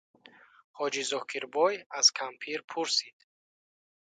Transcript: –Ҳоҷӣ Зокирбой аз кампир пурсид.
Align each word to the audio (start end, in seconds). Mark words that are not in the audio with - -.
–Ҳоҷӣ 0.77 1.03
Зокирбой 1.11 1.75
аз 1.99 2.07
кампир 2.17 2.59
пурсид. 2.69 3.17